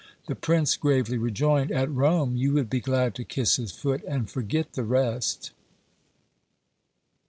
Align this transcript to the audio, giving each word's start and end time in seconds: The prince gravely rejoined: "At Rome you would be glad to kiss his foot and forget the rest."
The 0.25 0.33
prince 0.33 0.77
gravely 0.77 1.19
rejoined: 1.19 1.71
"At 1.71 1.91
Rome 1.93 2.35
you 2.35 2.53
would 2.53 2.71
be 2.71 2.79
glad 2.79 3.13
to 3.13 3.23
kiss 3.23 3.57
his 3.57 3.71
foot 3.71 4.03
and 4.07 4.27
forget 4.27 4.73
the 4.73 4.83
rest." 4.83 5.51